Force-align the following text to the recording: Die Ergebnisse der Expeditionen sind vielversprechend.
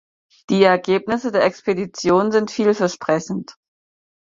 Die 0.49 0.63
Ergebnisse 0.63 1.31
der 1.31 1.43
Expeditionen 1.43 2.31
sind 2.31 2.49
vielversprechend. 2.49 3.53